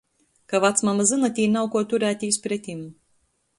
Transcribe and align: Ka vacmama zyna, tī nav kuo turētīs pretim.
Ka 0.53 0.61
vacmama 0.63 1.05
zyna, 1.09 1.29
tī 1.41 1.45
nav 1.57 1.69
kuo 1.77 1.83
turētīs 1.93 2.43
pretim. 2.49 2.83